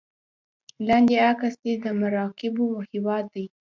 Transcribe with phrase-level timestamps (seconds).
[0.87, 3.45] لاندې عکس کې د مراکو هېواد دی